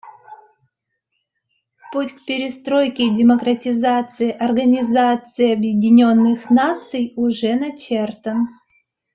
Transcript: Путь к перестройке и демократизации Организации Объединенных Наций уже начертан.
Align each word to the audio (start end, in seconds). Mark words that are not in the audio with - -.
Путь 1.91 2.11
к 2.13 2.25
перестройке 2.25 3.03
и 3.05 3.15
демократизации 3.15 4.31
Организации 4.31 5.53
Объединенных 5.53 6.49
Наций 6.49 7.13
уже 7.15 7.53
начертан. 7.53 8.47